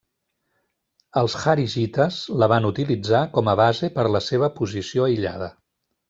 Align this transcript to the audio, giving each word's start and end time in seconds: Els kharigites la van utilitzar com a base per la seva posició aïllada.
Els 1.21 1.33
kharigites 1.41 2.17
la 2.43 2.47
van 2.51 2.65
utilitzar 2.69 3.21
com 3.35 3.51
a 3.53 3.55
base 3.59 3.89
per 3.99 4.05
la 4.15 4.23
seva 4.29 4.49
posició 4.61 5.05
aïllada. 5.11 5.51